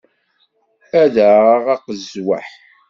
[1.01, 2.47] Ad d-aɣeɣ aqezwaḥ.